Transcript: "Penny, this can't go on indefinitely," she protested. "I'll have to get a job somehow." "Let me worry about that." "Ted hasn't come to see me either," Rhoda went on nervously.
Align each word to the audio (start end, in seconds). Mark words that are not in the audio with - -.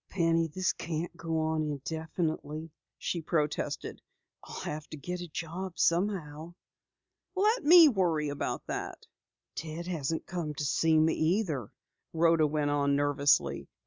"Penny, 0.09 0.47
this 0.47 0.73
can't 0.73 1.15
go 1.15 1.37
on 1.37 1.61
indefinitely," 1.61 2.71
she 2.97 3.21
protested. 3.21 4.01
"I'll 4.43 4.61
have 4.61 4.87
to 4.89 4.97
get 4.97 5.21
a 5.21 5.27
job 5.27 5.77
somehow." 5.77 6.55
"Let 7.35 7.63
me 7.63 7.87
worry 7.87 8.29
about 8.29 8.65
that." 8.65 9.05
"Ted 9.53 9.85
hasn't 9.85 10.25
come 10.25 10.55
to 10.55 10.65
see 10.65 10.97
me 10.99 11.13
either," 11.13 11.71
Rhoda 12.13 12.47
went 12.47 12.71
on 12.71 12.95
nervously. 12.95 13.69